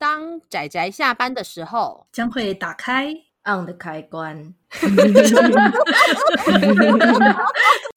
[0.00, 3.12] 当仔仔下班的时候，将会打开
[3.44, 4.54] on 的开关。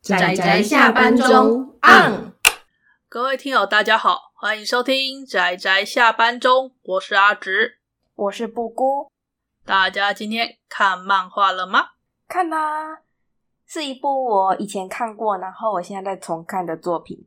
[0.02, 2.34] 仔仔下班中 on。
[3.08, 7.78] 各位听友，大家好，欢迎收听仔仔下班中，我是阿直，
[8.16, 9.10] 我是布姑。
[9.64, 11.92] 大家今天看漫画了吗？
[12.28, 12.98] 看啦、啊，
[13.66, 17.26] 是一部我以前看过，然后我现在在重看的作品。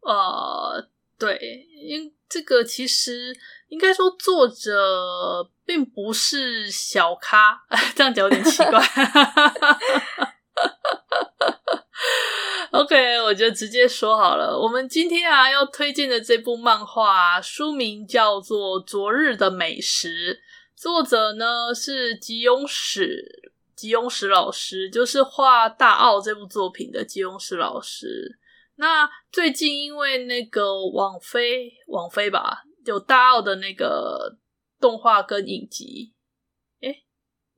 [0.00, 3.38] 呃，对，因这个其实。
[3.70, 7.62] 应该说，作者并不是小咖，
[7.94, 8.80] 这样讲有点奇怪。
[12.72, 14.58] OK，我就直接说好了。
[14.58, 20.34] 我们今天啊要推荐的这部漫画，书名叫做《昨日的美食》，
[20.80, 28.38] 作者呢是吉永史，吉永史老师，就是画《大奥》这部作品的吉永史老师。
[28.76, 32.64] 那最近因为那个网飞，网飞吧。
[32.90, 34.36] 有大奥的那个
[34.78, 36.12] 动画跟影集，
[36.80, 37.04] 诶，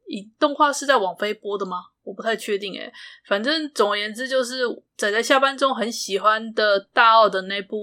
[0.08, 1.78] 影动画是在网飞播的吗？
[2.02, 2.92] 我不太确定诶，
[3.26, 4.64] 反正总而言之，就是
[4.96, 7.78] 仔仔下班中很喜欢的大奥的那部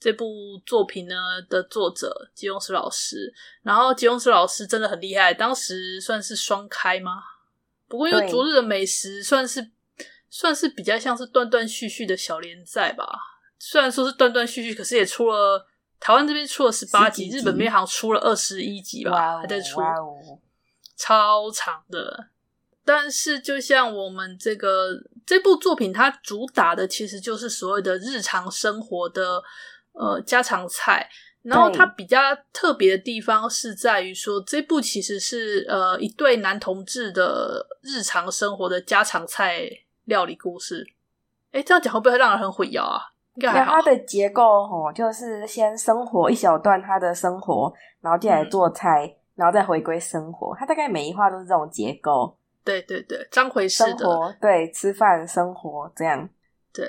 [0.00, 0.24] 这部
[0.64, 1.14] 作品呢
[1.48, 3.32] 的作者吉永史老师，
[3.62, 7.22] 然后吉永史老师真的很厉害，当时算是双开吗？
[7.88, 9.70] 不过因为昨日的美食算是
[10.30, 13.06] 算是比较像是断断续续的小连载吧，
[13.58, 15.66] 虽然说是断断续续，可是也出了。
[15.98, 20.38] 台湾这边出了十八集，集，日本那边好像出了二十一集吧，哦，还在出，哦，
[20.96, 22.28] 超长的。
[22.84, 24.90] 但是，就像我们这个
[25.26, 29.42] 这部作品，它主打的其实就是所谓的日常生活的
[29.92, 31.10] 呃家常菜。
[31.42, 32.18] 然后，它比较
[32.52, 39.68] 特别的地方是在于说，这部其实是呃一对男同志的日常生活的家常菜
[40.04, 40.86] 料理故事。
[41.52, 43.12] 诶，这样讲会不会让人很混淆啊？
[43.36, 50.56] 那它的结构哦，就是先生活一小段他的生活，然后进来做菜，嗯，然后再回归生活。
[50.58, 52.36] 它大概每一话都是这种结构。
[52.64, 53.98] 对对对，章回式的。
[53.98, 56.28] 生活，对，吃饭生活这样。
[56.72, 56.84] 对，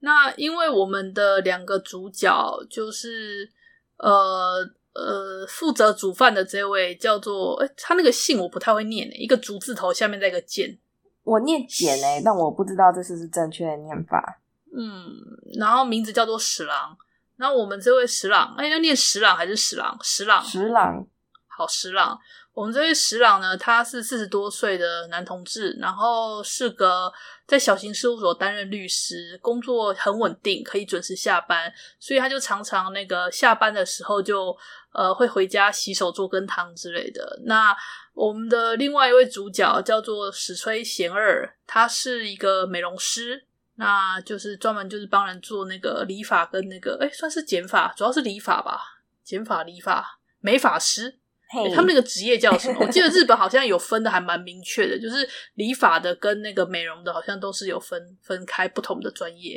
[0.00, 2.30] 那因为我们的两个主角
[2.70, 3.50] 就是
[3.98, 4.58] 呃
[4.94, 10.78] 呃负责煮饭的这位叫做，诶他那个姓我不太会念，一个竹字头下面再一个简，
[11.24, 14.38] 我念简诶，但我不知道这是不是正确的念法。
[14.78, 15.10] 嗯，
[15.58, 16.94] 然后名字叫做十郎，
[17.36, 19.98] 那我们这位十郎，哎，要念十郎还是十郎？
[20.02, 21.06] 十郎，十郎，
[21.48, 22.18] 好，十郎。
[22.52, 27.12] 我们这位十郎呢，他是四十多岁的男同志，然后是个
[27.46, 34.56] 在小型事务所担任律师，工作很稳定，可以准时下班，所以他就常常那个下班的时候就
[34.92, 37.40] 呃会回家洗手做羹汤之类的。
[37.44, 37.76] 那
[38.14, 43.46] 我们的另外一位主角叫做史吹贤二，他是一个美容师。
[43.76, 48.80] 那就是专门就是帮人做那个理发跟那个，哎，算是剪发，主要是理发吧，
[49.22, 51.18] 剪发、理发、美发师。
[51.48, 51.72] Hey.
[51.72, 52.80] 他们那个职业叫什么？
[52.80, 59.56] 我记得日本好像有分的，还蛮明确的，就是理发的跟那个美容的，好像都是有分分开不同的专业。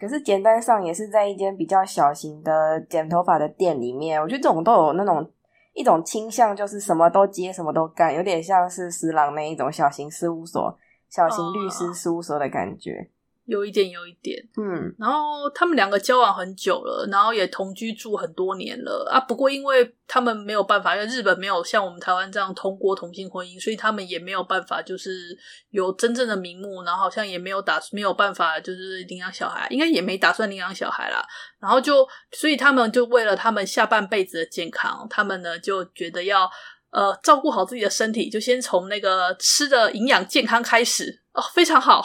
[0.00, 5.32] 可是简单上也是在一间比较小型的剪头发的店里面，我觉得这种都有那种
[5.74, 10.76] 一种倾向，就是什么都接，什么都干，有点像是十郎那一种小型事务所、
[11.08, 13.08] 小型律师事务所的感觉。
[13.46, 13.52] Oh.
[13.56, 19.20] 有一点，有一点，嗯，然后他们两个交往很久了，然后也同居住很多年了啊。
[19.20, 25.38] 不过因为他们没有办法，因为日本没有像我们台湾这样通过同性婚姻，所以他们也没有办法，就是
[25.70, 31.24] 有真正的名目，然后好像也没有打，没有办法就是领养小孩，应该也没打算领养小孩啦。
[31.60, 36.50] 然后就，所以他们就为了他们下半辈子的健康，他们呢就觉得要
[36.90, 41.22] 呃照顾好自己的身体，就先从那个吃的营养健康开始。
[41.32, 42.02] 哦，非常好，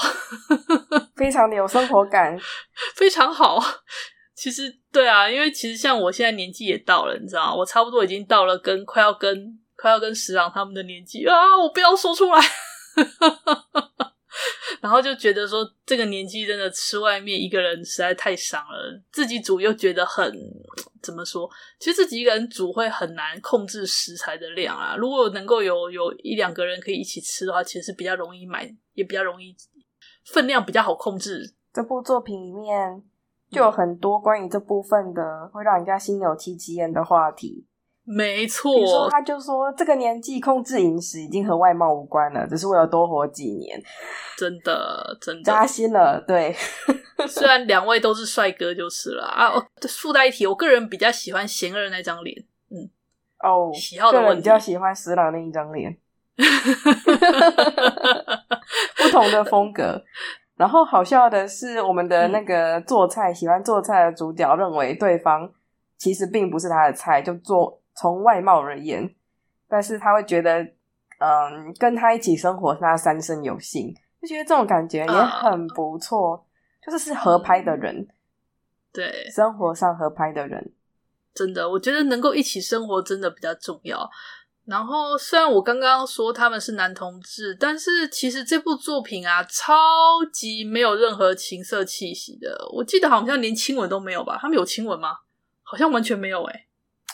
[1.15, 2.37] 非常的有生活感，
[2.95, 3.63] 非常好。
[4.35, 7.55] 其实，对啊，因为其实像我现在年纪也到了，你知道吗？
[7.55, 11.33] 我差不多已经到了跟快要跟快要跟石郎他们的年纪啊，
[11.63, 12.41] 我不要说出来。
[14.81, 20.33] 然后就觉得说，这个年纪真的吃外面一个人实在太伤了，自己煮又觉得很
[21.01, 21.49] 怎么说？
[21.79, 24.95] 其实自己一个人煮会很难控制食材的量啊。
[24.95, 29.55] 如果能够有有一两个人可以一起吃的话，其实是比较容易买，也比较容易
[30.25, 31.53] 分量比较好控制。
[31.73, 33.03] 这部作品里面
[33.49, 37.65] 就有很多关于这部分的会让人家心有戚戚焉的话题。
[38.03, 43.81] 没错，比如说他就说这个年纪控制饮食已经和外貌无关了，只是为了多活几年。
[44.37, 46.19] 真的，真的扎心了。
[46.27, 46.53] 对，
[47.29, 49.49] 虽然两位都是帅哥就是了啊。
[49.49, 52.35] 哦，附带一提，我个人比较喜欢贤二那张脸。
[52.69, 52.89] 嗯，
[53.43, 55.95] 哦，喜好的问题，比较喜欢石郎那一张脸。
[58.97, 60.03] 不同的风格。
[60.57, 65.49] 然后好笑的是，我们的那个做菜、嗯、喜欢做菜的主角认为对方
[65.97, 67.80] 其实并不是他的菜，就做。
[67.95, 69.15] 从外貌而言，
[69.67, 70.61] 但是他会觉得，
[71.19, 76.41] 嗯，跟他一起生活，他三生有幸，就觉得这种感觉也很不错，啊、
[76.85, 78.07] 就是是合拍的人，
[78.91, 80.73] 对，生活上合拍的人，
[81.33, 84.09] 真的，我觉得能够一起生活真的比较重要。
[84.63, 89.73] 然后，虽然我刚刚说他们是男同志，但是其实这部作品啊，超
[90.31, 92.55] 级没有任何情色气息的。
[92.75, 94.37] 我记得好像连亲吻都没有吧？
[94.39, 95.17] 他们有亲吻吗？
[95.63, 96.67] 好像完全没有诶、欸。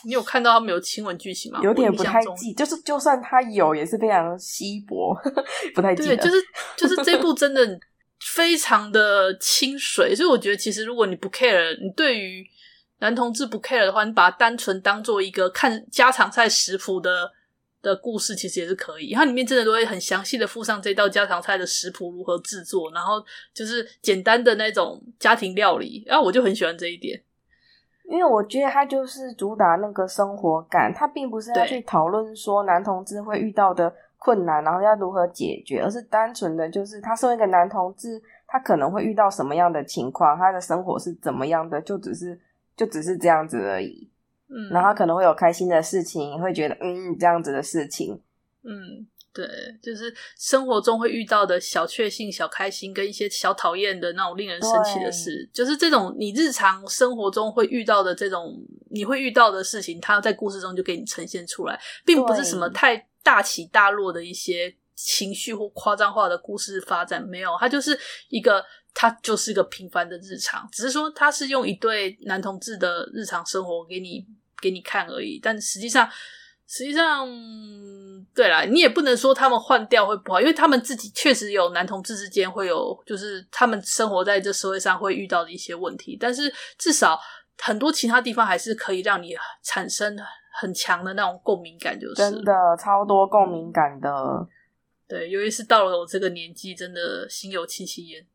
[0.04, 1.60] 你有看到他们有亲吻剧情吗？
[1.62, 5.16] 有点不太记，就是就算他有，也是非常稀薄，
[5.74, 6.16] 不太记得。
[6.16, 6.36] 对，就是
[6.76, 7.78] 就是这部真的
[8.34, 12.46] 非常的清水，所以我觉得其实如果你不 care，你对于
[12.98, 17.32] 男同志不 care 的话，你把它单纯当做一个看家常菜食谱的。
[17.80, 23.24] 的故事其实也是可以，它里面真的都会很详细的附上这道家常菜的食谱如何制作，然后
[23.54, 27.22] 就是简单的那种家庭料理，然后我就很喜欢这一点，
[28.08, 42.40] 因为我觉得他就是主打那个生活感，他并不是要去讨论说男同志会遇到的困难，然后要如何解决，而是单纯的就是他身为一个男同志，他可能会遇到什么样的情况，他的生活是怎么样的，就只是
[42.74, 44.10] 就只是这样子而已。
[44.48, 48.18] 嗯，然后可能会有开心的事情，会觉得嗯这样子的事情，
[48.64, 49.06] 嗯，
[49.38, 67.96] 对，就是生活中会遇到的小确幸、小开心，跟一些小讨厌的那种令人生气的事，就是这种你日常生活中会遇到的这种你会遇到的事情，它在故事中就给你呈现出来，并不是什么太大起大落的一些情绪或夸张化的故事发展，没有，它就是
[68.30, 68.64] 一个。
[68.94, 74.26] 它就是一个平凡的日常，只是说它是用一对男同志的日常生活给你
[74.60, 75.38] 给你看而已。
[75.40, 76.08] 但实际上，
[76.70, 77.26] 实际上，
[78.34, 86.14] 对啦，你也不能说他们换掉会不好，因为他们自己确实有男同志之间会有，就是他们生活在这社会上会遇到的一些问题。
[86.20, 87.18] 但是至少
[87.56, 90.14] 很多其他地方还是可以让你产生
[90.52, 94.46] 很强的那种共鸣感，就是真的超多共鸣感的。
[95.08, 98.26] 对，尤其是到了我这个年纪，真的心有戚戚焉。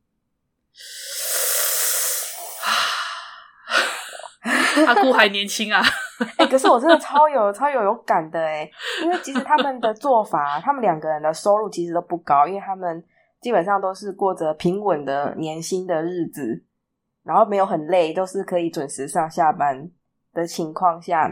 [4.88, 5.85] 阿姑还年轻啊！
[6.38, 8.69] 哎、欸，可是我真的超有 超有有感的哎，
[9.04, 13.04] 因为其实他们的做法， 他们两个人的收入其实都不高，因为他们
[13.42, 16.63] 基本上都是过着平稳的年薪的日子，
[17.24, 19.89] 然后没有很累，都是可以准时上下班
[20.33, 21.27] 的情况下，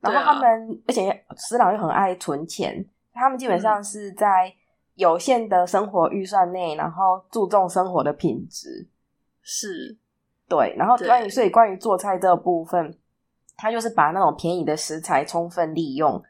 [0.00, 4.54] 然后他们、啊、而且石朗又很爱存钱，他们基本上是在。
[4.98, 8.84] 有限的生活预算内，然后注重生活的品质，
[9.42, 9.96] 是，
[10.48, 10.74] 对。
[10.76, 12.92] 然后关于所以关于做菜这个部分，
[13.58, 16.22] 他就是把那种便宜的食材充分利用。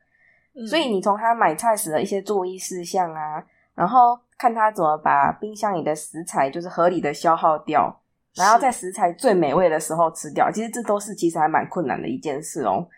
[0.57, 3.41] 嗯、所以你从他买菜时的一些注意事项啊，
[3.77, 8.03] 然后看他怎么把冰箱里的食材就是合理的消耗掉，
[8.35, 10.51] 然后在食材最美味的时候吃掉。
[10.51, 12.89] 其实这都是其实还蛮困难的一件事哦。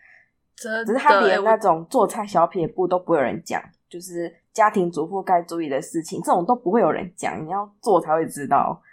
[0.55, 4.41] 真，只是他连那种做菜小撇步都不会有人讲，就是。
[4.53, 8.83] 家庭主妇该注意的事情，这种都不会有人讲，你要做才会知道。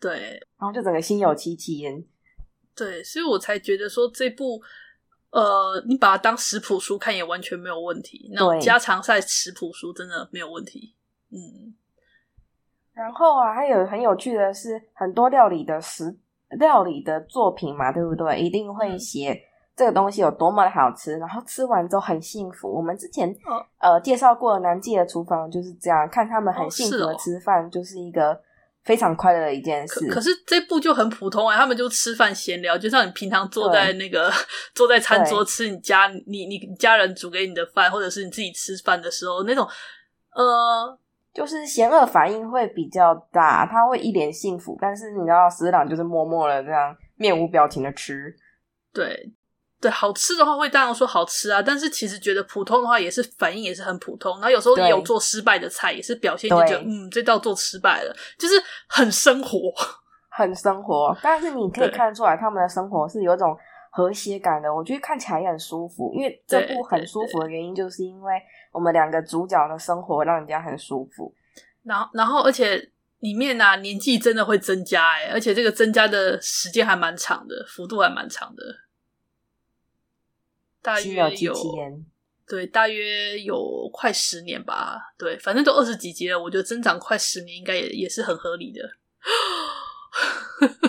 [0.00, 2.04] 对，然后就整个心有戚戚焉。
[2.74, 4.60] 对，所以我才觉得说这部，
[5.34, 8.30] 呃，你把它当食谱书看也完全没有问题。
[8.32, 10.94] 那种家常菜食谱书真的没有问题。
[11.30, 11.74] 嗯。
[12.92, 16.16] 然后啊，还有很有趣的是，很多料理的食
[16.58, 18.40] 料理的作品嘛，对不对？
[18.40, 19.32] 一定会写。
[19.32, 19.40] 嗯
[19.76, 22.72] 这个东西有多么的好吃，然后吃完之后很幸福。
[22.72, 28.40] 我们之前、哦、呃介绍过南记的厨房就是这样，看他们很幸福的吃饭，就是一个
[28.84, 30.06] 非常快乐的一件事。
[30.08, 34.30] 可，可是这部就很普通啊，他们就吃饭闲聊，就像你平常坐在那个
[34.74, 39.66] 坐在餐桌吃你家你你家人煮给你的饭，或者是你自己吃饭的时候那种，
[40.34, 40.98] 呃，
[41.32, 48.36] 就是嫌恶反应会比较大，他会一脸幸福，但是你知道死党就是默默的这样面无表情的吃，
[48.92, 49.32] 对。
[49.84, 54.32] 对，好吃的话会当然说好吃啊，但是其实觉得普通的话也是反应也是很普通。
[54.36, 58.54] 然后有时候你有做失败的菜，也是表现就觉得嗯，这道做失败了，就是
[58.88, 59.58] 很生活，
[60.32, 61.14] 很生活。
[61.22, 63.54] 但是你可以看出来他们的生活是有一种
[63.92, 66.10] 和谐感的，我觉得看起来也很舒服。
[66.14, 68.32] 因为这部很舒服的原因，就是因为
[68.72, 71.34] 我们两个主角的生活让人家很舒服。
[71.82, 78.62] 然后，然后而且里面啊年纪真的会增加哎，而且这个增加的时间还蛮长的，幅度还蛮长的。
[80.84, 81.54] 大约有
[82.46, 85.14] 对，大约有快十年吧。
[85.16, 88.82] 对，反正都二十几集了，我觉得增长快十年应该也也是很合理的。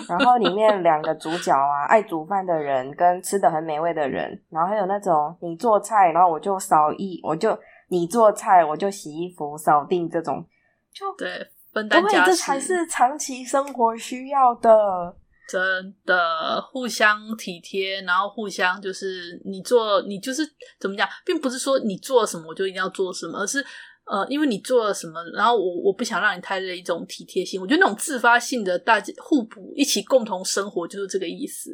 [0.06, 10.46] 然后里面两个主角啊，爱煮饭的人跟吃的很美味的人，然后还有那种你做菜，然后我就扫衣，我就你做菜，我就洗衣服、扫地这种，
[10.92, 15.16] 就对分担家事，这才是长期生活需要的。
[15.48, 20.42] 真的互相体贴，然后互相就是你做你就是
[20.80, 23.64] 怎么讲，并不是说你做什么我就一定要做什么，而是
[24.06, 27.60] 呃，因为你做了什么，然后我我不想让你太累，一种体贴性。
[27.60, 31.70] 我觉得那种自发性的大家互补，一起共同生活就是这个意思，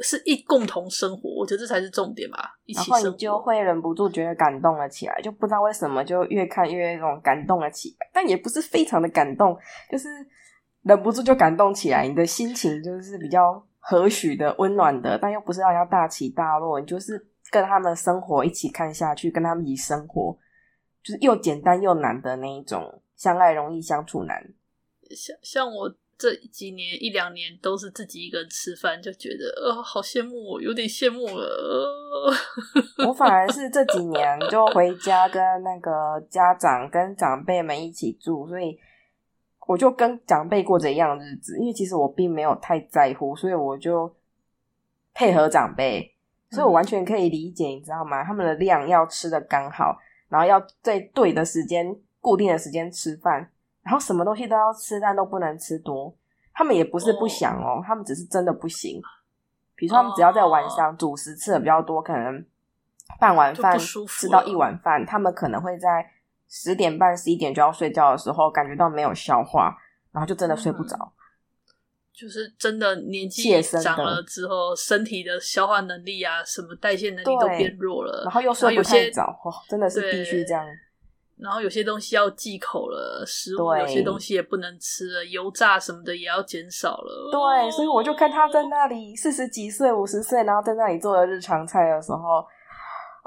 [0.00, 2.52] 是一共同生活，我觉得这才是重点吧。
[2.64, 9.56] 一起生活，然后你就会忍不住觉得感动了起来，就不知道为什么就越看越那种感动了起来，但也不是非常的感动，
[9.90, 10.06] 就是。
[10.88, 16.80] 忍不住就感动起来，你的心情就是比较和煦的、温暖的，但又不是让人家大起大落。
[16.80, 20.34] 你就是跟他们生活一起看下去，跟他们一起生活，
[21.02, 24.42] 就是又简单又难的那一种，相爱容易相处难。
[25.10, 31.44] 像像我这几年一两年都是自己一个人吃饭，就觉得呃好羡慕我，有点羡慕了。
[32.96, 38.78] 呃、 我反而是这几年就回家跟那个家长、跟长辈们一起住，所以。
[39.68, 44.10] 我就跟长辈过着一样的日子，因为其实我并没有太在乎，所以我就
[45.12, 46.10] 配合长辈，
[46.50, 48.24] 所以我完全可以理解，你知道吗？
[48.24, 49.94] 他们的量要吃的刚好，
[50.30, 53.46] 然后要在对的时间、固定的时间吃饭，
[53.82, 56.16] 然后什么东西都要吃，但都不能吃多。
[56.54, 58.98] 他们也不是不想哦，他们只是真的不行。
[59.74, 62.42] 比如说，他们只要在晚上主食吃的比较多，可能
[63.20, 66.10] 半碗饭吃到一碗饭，他们可能会在。
[66.48, 69.76] 十点半、十一点就要睡觉的时候，感觉到没有消化，
[70.12, 70.96] 然后就真的睡不着。
[70.96, 71.12] 嗯，
[72.14, 80.64] 就是真的年纪长了之后，身体的消化能力啊，什么代谢能力都变弱了，然后又睡不太早，哦，真的是必须这样。
[81.36, 87.30] 然后有些东西要忌口了，食物有些东西也不能吃了，油炸什么的也要减少了。
[87.30, 92.44] 对，所以我就看他在那里四十几岁、五十岁，然后在那里做的日常菜的时候。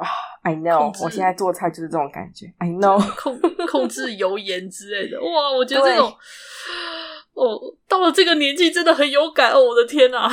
[0.01, 0.07] 啊、
[0.43, 2.51] oh,，I know，我现在做菜就是这种感觉。
[2.57, 6.11] I know，控控制油盐之类的，哇，我觉得这种，
[7.33, 10.27] 哦，到了这个年纪真的很有感哦，我的天哪！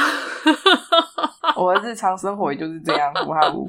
[1.54, 3.66] 我的日常生活也就是这样，不哈不。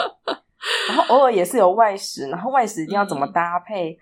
[0.87, 3.91] 然后偶尔也是有外食，然后外食一定要怎么搭配？
[3.91, 3.97] 嗯、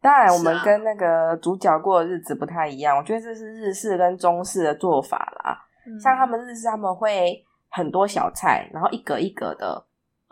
[0.00, 2.96] 当然，我们跟那个主角过的日子不太一样。
[2.96, 5.58] 我觉得这是日式跟中式的做法啦。
[5.86, 9.84] 嗯、像他们日式，他们会很多小菜，然后一格一格的。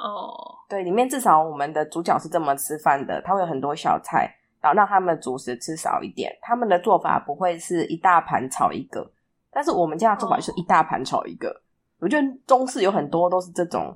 [0.03, 0.33] 哦，
[0.67, 6.35] 对，里面至少我们的主角是这么吃饭的，他会有很多小菜，然后让他们主食吃少一点。
[6.41, 9.13] 他们的做法不会是一大盘炒一个，
[9.51, 11.51] 但是我们家的做法就是一大盘炒一个。
[11.51, 11.61] 哦。
[11.99, 13.95] 我觉得中式有很多都是这种，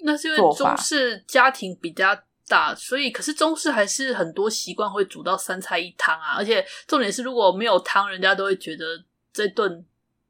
[0.00, 2.14] 那是因为中式家庭比较
[2.46, 8.84] 大，所以可是中式还是很多习惯会煮到三菜一汤啊，而且重点是如果没有汤，人家都会觉得
[9.32, 9.82] 这顿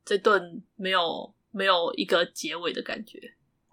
[0.04, 3.18] 这顿没有没有一个结尾的感觉。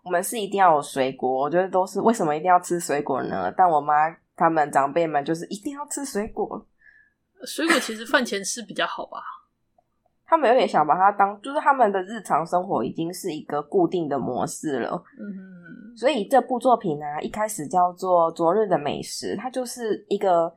[0.04, 3.54] 我们是一定要有水果，我觉得都是为什么一定要吃水果呢？
[3.56, 3.94] 但我妈
[4.36, 6.66] 他们长辈们就是一定要吃水果。
[7.46, 9.20] 水果其实饭前吃比较好吧？
[10.26, 15.04] 他们有点想把它当，就是他们的日常生活已经是一个固定的模式了。
[15.20, 20.52] 嗯哼，所以这部作品呢、啊，一开始叫做《昨日的美食》，它就是一个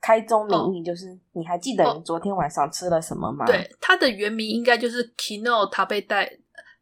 [0.00, 3.44] 开宗明义，就是你还记得你昨天晚上吃了什么吗？
[3.44, 6.28] 哦、对，它的原名应该就是 Kino Tabeta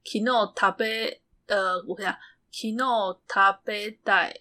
[0.02, 1.19] Kino Tabe。
[1.50, 2.18] 呃，我看下
[2.52, 4.32] ，Kino 塔贝代，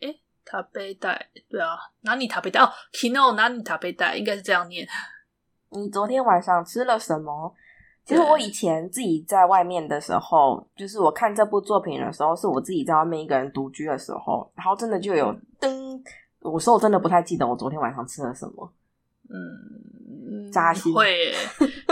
[0.00, 2.60] 诶，塔贝代，对啊，哪里塔贝代？
[2.60, 4.86] 哦，Kino 哪里塔贝代，应该是这样念。
[5.70, 7.54] 你昨天晚上吃了什么？
[8.04, 16.02] 其实我以前自己在外面的时候，就是我看这部作品的时候，是我自己在外面一个人独居的时候，然后真的就有噔，
[16.40, 18.72] 我说我真的不太记得我昨天晚上吃了什么。
[19.28, 19.97] 嗯，
[20.52, 21.34] 扎心会，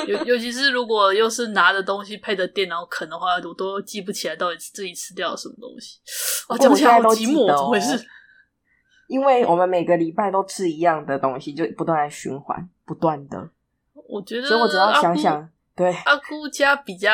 [0.07, 5.99] 尤尤其是如果又是拿着东西配着电脑啃的话，我都记不起来到底自己吃掉了什么东西。
[6.49, 8.05] 我讲起来好寂寞，怎么回事？
[9.09, 13.49] 因为我们每个礼拜都吃一样的东西，就不断在循环，不断的。
[14.09, 17.11] 我觉得，所以我只要想想，姑对阿姑家比较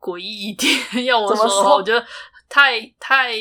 [0.00, 0.72] 诡异一点。
[1.04, 2.04] 要我说，说，我觉得
[2.48, 3.32] 太太。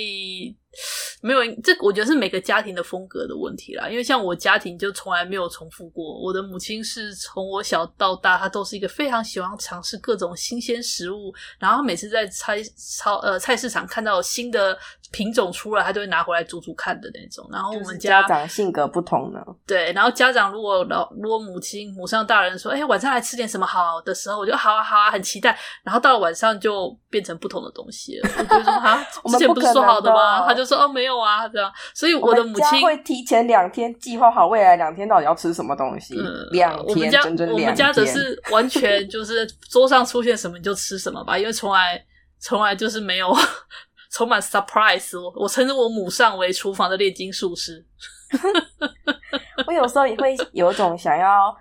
[1.21, 3.87] 没有，这我觉得是每个家庭的风格的问题啦。
[3.89, 6.21] 因为像我家庭就从来没有重复过。
[6.21, 11.33] 我的母亲是从我小到大，她都是一个非常喜欢尝试各种新鲜食物。
[11.59, 12.57] 然后每次在菜
[12.99, 14.77] 超呃菜市场看到新的
[15.11, 17.47] 品种出来，她都会拿回来煮煮看的那种。
[17.51, 19.39] 然后我们家，就是、家长性格不同呢。
[19.65, 25.57] 对，然后家长如果老如果母亲母上大人说，哎，晚上来吃点什么好的时候，我就好啊好啊，很期待。
[25.83, 28.29] 然后到了晚上就变成不同的东西了。
[28.37, 30.45] 我就说啊， 之前不是说好的吗？
[30.45, 31.15] 他就说哦没有。
[31.25, 36.15] 啊，这样，所以我的母亲会提前两天计划好未来两天到底要吃什么东西。
[36.19, 41.99] 嗯，两天，我们家我们家则是完全 就是桌上出现什么你就吃什么吧，因为从来
[42.39, 43.35] 从来就是没有
[44.11, 45.33] 充满 surprise 我。
[45.35, 47.83] 我称之我母上为厨房的炼金术师。
[49.65, 51.55] 我有时候也会有一种想要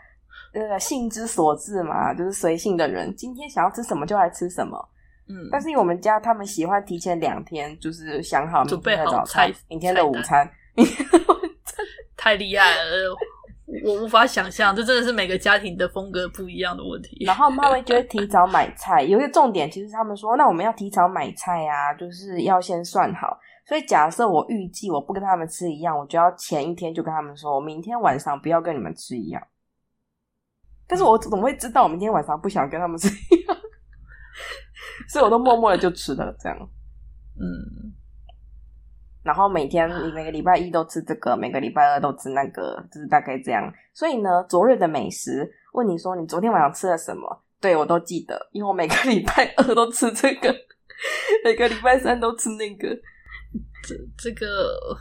[0.52, 4.76] 那个性之所至嘛，就是随性的人，今天想要吃什么就来吃什么。
[5.26, 10.48] 嗯，但是因为我们家他们喜欢提前两天，就是想好明天的早餐、明天的午餐。
[12.16, 13.16] 太厉害了，
[13.84, 17.22] 我无法想象，这真的是每个家庭的风格不一样的问题。
[17.24, 23.38] 然后妈妈就会提早买菜，有一个重点，其实他们说，那我们要提早买菜啊，就是要先算好。
[23.66, 29.42] 所以假设我预计我不跟他们吃一样，我就要前一天就跟他们说，我明天晚上不要跟你们吃一样。
[30.86, 33.56] 但是我怎么会知道我明天晚上不想跟他们吃一样？
[35.08, 36.58] 所以我都默默的就吃了这样。
[37.40, 37.92] 嗯。
[39.22, 43.72] 然后每天你每个礼拜一都吃这个，每个礼拜二都吃那个，就是大概这样。
[43.94, 47.42] 所以呢，昨日的美食，问你说你昨天晚上吃了什么？
[47.58, 50.54] 对，我都记得，因为我每个礼拜二都吃这个，
[51.42, 52.88] 每个礼拜三都吃那个。
[53.82, 54.96] 这这个，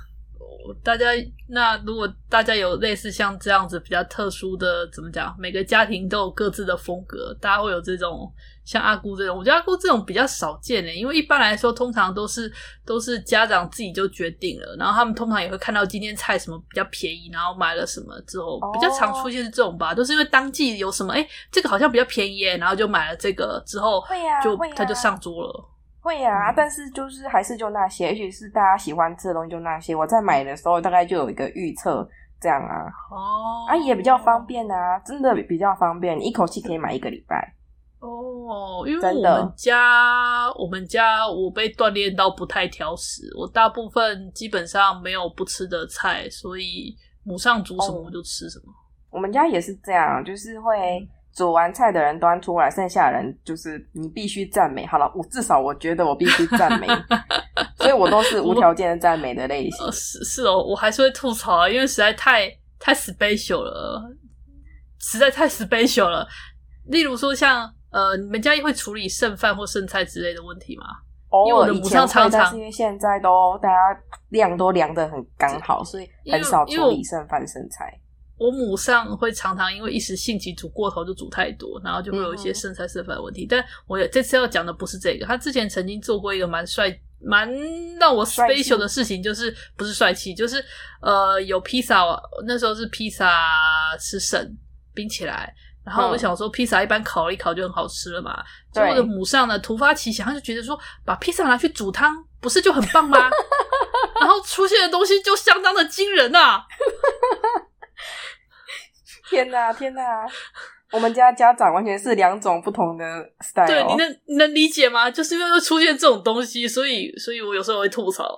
[0.83, 1.05] 大家
[1.48, 5.36] 那如果大家有类似像这样子比较特殊的，怎么讲？
[5.38, 8.31] 每个家庭都有各自的风格，大家会有这种。
[8.65, 12.50] 像阿姑这种，我觉得阿姑这种比较少见诶，因为一般来说，通常都是
[12.86, 25.69] 都是家长自己就决定了，然后他们通常也会看到今天菜什么比较便宜，然后买了什么之后，比较常出现是这种吧，都是因为当季有什么，诶，这个好像比较便宜耶，然后就买了这个之后，会呀，就他就上桌了，
[26.03, 32.07] 会呀，但是就是还是就那些，也许是大家喜欢吃的东西就那些，我在买的时候大概就有一个预测
[32.41, 37.55] 这样啊，哦，啊也比较方便啊，真的比较方便，你一口气可以买一个礼拜。
[38.01, 46.93] 哦，因为我们家，我们家我被锻炼到不太挑食，我大部分基本上没有不吃的菜，所以
[47.24, 48.65] 母上煮什么我就吃什么。
[48.67, 48.75] 哦，
[49.12, 54.85] 我们家也是这样，就是会煮完菜的人端出来，剩下的人就是你必须赞美。
[54.85, 56.87] 好了，我至少我觉得我必须赞美，
[57.77, 59.91] 所以我都是无条件的赞美的类型。
[59.91, 62.47] 是是哦，我还是会吐槽啊，因为实在太
[62.79, 64.15] 太 special 了，
[64.99, 66.27] 实在太 special 了。
[66.85, 67.73] 例如说像。
[67.93, 70.83] 呃，你们家会处理剩饭或剩菜之类的问题吗？
[71.29, 77.93] 哦，因为我的母上常常，是因为现在都大家量都量的很刚好，所以很少处理剩饭剩菜。
[78.43, 83.45] 我母上会常常因为一时兴起煮过头就煮太多，然后就会有一些剩菜剩饭的问题。
[83.45, 87.49] 嗯、但我这次要讲的不是这个，他之前曾经做过一个蛮帅、蛮
[87.97, 90.62] 让我 special 的事情，就是不是帅气，就是
[91.01, 92.03] 呃有披萨，
[92.45, 93.56] 那时候是披萨
[93.97, 94.58] 吃剩
[94.93, 95.56] 冰起来。
[95.86, 98.43] 然后我想说，披萨一般烤一烤就很好吃了嘛。
[98.73, 103.29] 结果我的母上呢，突发奇想，他就觉得说，把披萨拿去煮汤，不是就很棒吗？
[104.19, 106.65] 然后出现的东西就相当的惊人啊！
[109.34, 110.28] 天哪，天哪！
[110.91, 113.06] 我们家家长完全是两种不同的
[113.39, 113.65] style。
[113.65, 115.10] 对，你能你能理解吗？
[115.10, 118.32] 就是因为会出现这种东西，所以，所以我有时候会吐槽。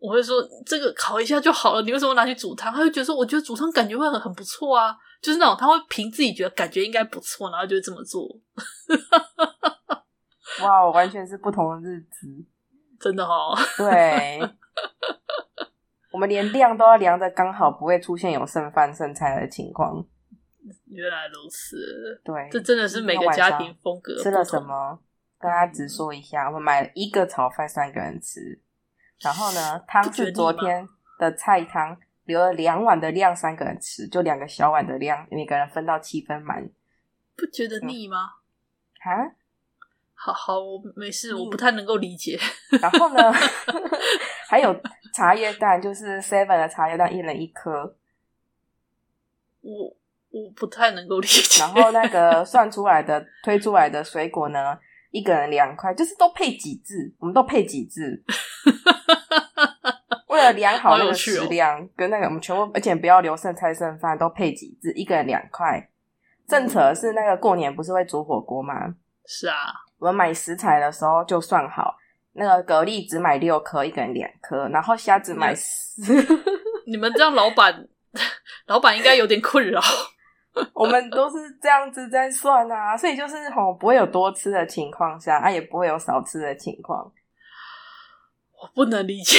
[0.00, 2.72] 我会说，这个烤一下就好了，你为什么拿去煮汤？
[2.72, 4.96] 他会觉得说，我觉得煮汤感觉会很很不错啊。
[5.20, 8.24] 就是那种他会凭自己觉得感觉应该不错，然后就会这么做。
[10.62, 12.26] 哇，完全是不同的日子，
[12.98, 13.54] 真的哦。
[13.76, 14.40] 对，
[16.10, 20.04] 我们连量都要量的刚好，不会出现有剩饭剩菜的情况。
[20.86, 24.20] 原来如此，对，这真的是每个家庭风格。
[24.22, 25.00] 吃了什么？
[25.38, 28.60] 跟大家只说一下，我们买了一个炒饭，三个人吃。
[29.20, 31.98] 然后呢，汤是昨天的菜汤。
[32.24, 36.68] 留了两碗的量，三个人吃，就两个小碗的量，每个人分到七分满。
[37.34, 38.18] 不觉得腻吗？
[39.00, 39.34] 啊、嗯？
[40.20, 42.36] 好好，我没事，我不太能够理解。
[42.82, 43.32] 然后呢，
[44.50, 44.74] 还有
[45.14, 47.96] 茶叶蛋，就是 seven 的茶叶蛋，一人一颗。
[49.60, 49.96] 我
[50.30, 51.60] 我不太能够理解。
[51.60, 54.76] 然后那个算出来的推出来的水果呢，
[55.12, 58.22] 一个人两块，就是都配几只，我们都配几只。
[60.26, 65.88] 为了量好那个食量，哦、跟那个我们全部，而且不要留剩菜剩饭，都配几只，一个人两块。
[66.46, 68.96] 正扯是那个过年不是会煮火锅吗？
[69.30, 71.94] 是啊，我们买食材的时候就算好，
[72.32, 76.02] 那个蛤蜊只买六颗，一个人两颗，然后虾子买四。
[76.88, 77.86] 你们这样老板，
[78.66, 79.78] 老板应该有点困扰。
[80.72, 87.12] 我们都是这样子在算啊，所以就是吼不会有多吃的情况下，啊也不会有少吃的情况。
[88.60, 89.38] 我不能理解。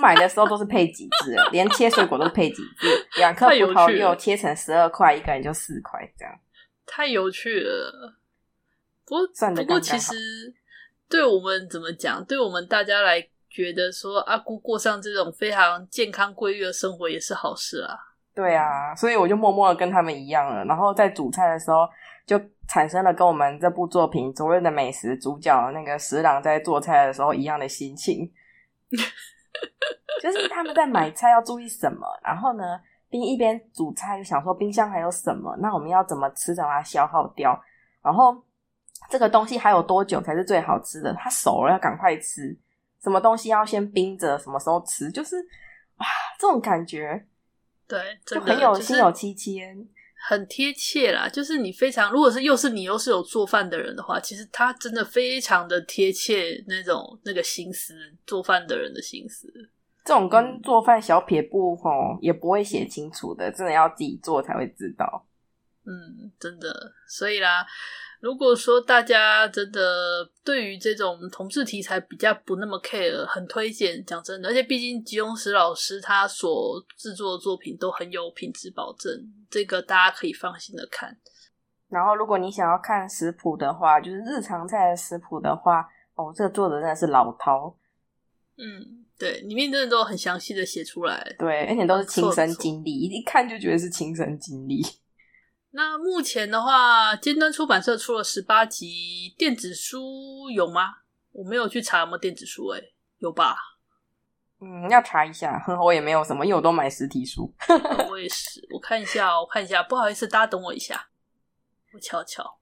[0.00, 6.34] 买的时候都是配几只，连切水果都是配几只，两颗葡萄柚切成十二块，一个人就四块，这样
[6.84, 8.16] 太有趣了。
[9.06, 10.14] 不过不过其实
[11.08, 17.96] 对我们怎么讲，对我们大家来觉得说阿姑过上这种非常健康规律的生活也是好事啊。
[18.34, 21.88] 对啊，所以我就默默的跟他们一样了，然后在煮菜的时候
[22.26, 22.38] 就
[22.68, 28.30] 产生了跟我们这部作品《昨日的美食》主角那个食郎在做菜的时候一样的心情。
[30.20, 35.56] 就是他们在买菜要注意什么，然后呢，冰一边煮菜，就想说冰箱还有什么？
[35.60, 37.58] 那我们要怎么吃，让它消耗掉？
[38.02, 38.36] 然后
[39.10, 41.14] 这个东西还有多久才是最好吃的？
[41.14, 42.56] 它熟了要赶快吃。
[43.02, 45.10] 什么东西要先冰着，什么时候吃？
[45.12, 45.36] 就是
[45.98, 46.06] 哇，
[46.38, 47.26] 这种感觉，
[47.86, 49.60] 对，就很有心有戚戚，
[50.28, 51.28] 很贴切啦。
[51.28, 57.94] 就是你非常，如果是又是你又是有做饭的人的话，其实他真的非常的贴切那种那个心思，
[58.26, 59.46] 做饭的人的心思。
[60.04, 65.26] 这种跟做饭小撇步吼、嗯、也不会写清楚的，真的要自己做才会知道。
[65.84, 67.64] 嗯，真的，所以啦，
[68.20, 69.80] 如果说大家真的
[70.44, 74.04] 对于这种同志题材比较不那么 care，很推荐。
[74.04, 79.12] 讲真的，而且毕竟吉永石老师他所制作的作品都很有品质保证，
[79.50, 81.16] 这个大家可以放心的看。
[81.88, 87.74] 然后，如果你想要看食谱的话，就是日常菜的食谱的话，哦，这个作者真的是老饕。
[88.56, 89.04] 嗯。
[89.18, 94.82] 对，里面真的都很详细的写出来，对，而且都是亲身经历，一看就觉得是亲身经历。
[95.76, 101.00] 那目前的话，尖端出版社出了十八集电子书，有吗？
[101.32, 103.54] 我没有去查有没有电子书，欸，诶有吧？
[104.58, 107.52] 嗯，要查一下， 我也没有什么，因为我都买实体书。
[108.08, 111.08] 我也是，我看一下，我看一下，不好意思，大家等我一下，
[111.92, 112.56] 我瞧瞧。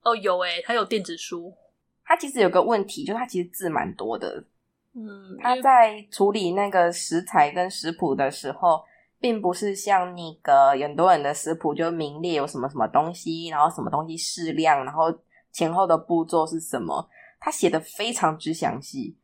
[0.00, 1.54] 哦，有诶、欸、它有电子书，
[2.06, 4.42] 它其实有个问题，就是它其实字蛮多的。
[4.94, 8.82] 嗯，它在处理那个食材跟食谱的时候，
[9.20, 15.06] 并不是像那个很多人的食谱就名列有什么什么东西，然后什么东西适量，然后
[15.52, 17.08] 前后的步骤是什么，
[17.40, 19.16] 他写的非常之详细，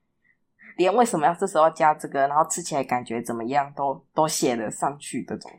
[0.77, 5.51] 连为什么要这时候加这个，然后吃起来感觉怎么样，都都写了上去这种。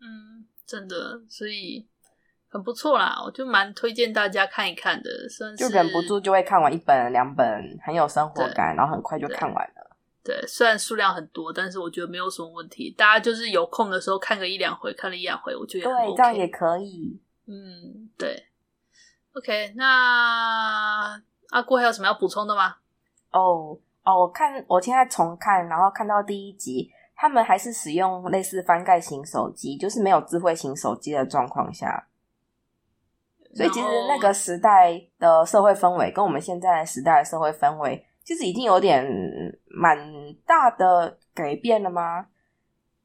[0.00, 1.88] 嗯，真的，所以。
[2.54, 7.48] 很不错啦，我就蛮推荐大家看一看的，算是就忍不住就会看完一本两本，
[7.82, 9.81] 很有生活感，然后很快就看完了。
[10.24, 12.90] 对，对虽然数量很多，但是我觉得没有什么问题。
[12.96, 17.20] 大家就是有空的时候看个一两回，看了一两回，我觉得、OK、对，这样也可以。
[17.46, 18.46] 嗯，对。
[19.34, 22.76] OK，那阿顾还有什么要补充的吗？
[23.30, 32.08] 哦哦，我看我现在重看，然后看到第一集，他们还是使用类似翻盖型手机，就是没有智慧型手机的状况下。
[33.54, 39.04] 所以其实那个时代的社会氛围跟我们现在时代的社会氛围，其实已经有点
[39.66, 39.98] 蛮
[40.46, 42.26] 大的改变了吗？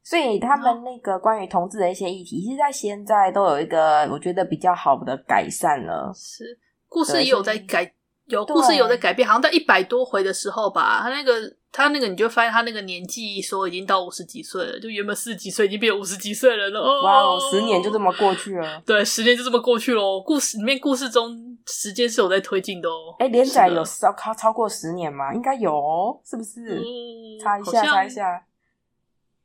[0.04, 6.12] 所以他们那个关于同志的一些议题，其实在现在都有一个我觉得比较好的改善了。
[6.16, 7.94] 是，故事也有在改。
[8.28, 11.34] 有故事有在改变，好像在一百多回的时候吧，他那个
[11.72, 17.04] 他那个你就发现他那个年纪说已经到五十几岁了，就原本四十几岁已经变五十几岁了哦。
[17.04, 18.84] 哇哦，十年就这么过去了。
[18.86, 20.22] 对，十年就这么过去了。
[20.26, 23.16] 故事里面故事中时间是有在推进的哦。
[23.20, 25.34] 哎，连载有超超超过十年吗？
[25.34, 26.80] 应该有哦，是不是？
[26.80, 28.44] 嗯，查一下查一下，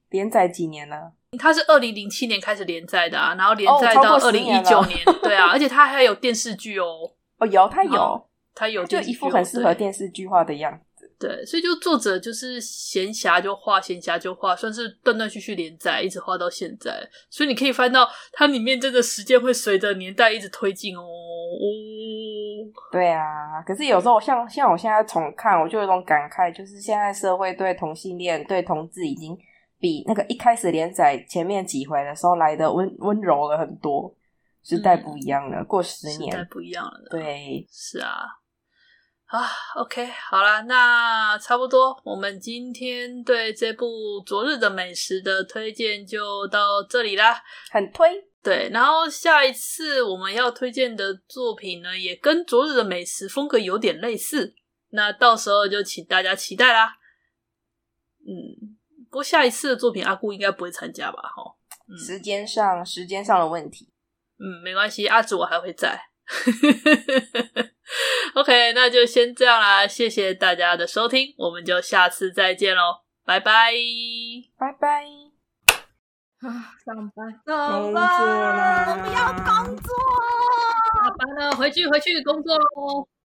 [0.09, 1.13] 连载几年了？
[1.39, 4.99] 他是二零零七年开始连载的啊，然后连载到二零一九年。
[5.23, 6.87] 对啊，而且他还有电视剧哦。
[7.39, 8.27] 哦，有他有。
[8.55, 10.85] 他有就一副很适合电视剧化的样子，
[11.23, 17.09] 对，所以就作者就是闲暇就画，闲暇就画，算是断断续续连载，一直画到现在。
[17.31, 21.01] 所以你可以翻到它里面，真的时间会随着年代一直推进哦。
[21.01, 21.65] 哦，
[22.91, 29.39] 对啊，可是有时候像像我现在重看，我就有种感慨，就是现在社会对同性恋、对同志已经
[29.79, 34.13] 比那个一开始连载前面几回的时候来的温温柔了很多。
[34.65, 37.09] 时代不一样了，嗯、过十年，时代不一样了。
[37.11, 38.23] 对，是啊。
[39.33, 43.87] 啊，OK，好啦，那差不多，我们今天对这部
[44.27, 47.43] 《昨日的美食》的推荐就到这里啦。
[47.71, 48.69] 很推，对。
[48.71, 54.55] 然后下一次我们要推荐的作品呢，也跟《昨日的美食》风格有点类似，
[54.91, 56.99] 那到时候就请大家期待啦。
[58.27, 58.77] 嗯，
[59.11, 61.23] 不过下一次的作品阿顾应该不会参加吧？
[61.23, 61.43] 哈，
[61.89, 63.91] 嗯，时间上时间上的问题。
[64.39, 66.12] 嗯，没关系，阿祖我还会在。
[68.35, 73.73] OK，那就先这样啦，谢谢大家的收听，我们就下次再见喽，拜拜，
[74.59, 75.05] 拜拜。
[76.41, 79.45] 啊，上班，工作啦，我不要工
[79.77, 79.95] 作，
[80.95, 83.07] 下班了，回去回去工作喽。